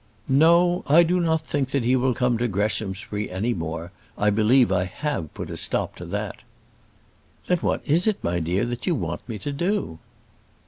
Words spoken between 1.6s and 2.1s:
that he